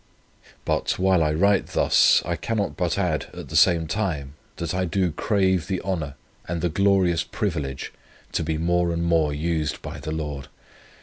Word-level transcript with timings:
But, 0.65 0.97
while 0.97 1.21
I 1.23 1.31
write 1.31 1.67
thus, 1.67 2.23
I 2.25 2.35
cannot 2.35 2.75
but 2.75 2.97
add 2.97 3.27
at 3.35 3.49
the 3.49 3.55
same 3.55 3.85
time, 3.85 4.33
that 4.55 4.73
I 4.73 4.83
do 4.83 5.11
crave 5.11 5.67
the 5.67 5.79
honour 5.81 6.15
and 6.47 6.61
the 6.61 6.69
glorious 6.69 7.23
privilege 7.23 7.93
to 8.31 8.43
be 8.43 8.57
more 8.57 8.91
and 8.91 9.03
more 9.03 9.31
used 9.31 9.79
by 9.83 9.99
the 9.99 10.11
Lord. 10.11 10.47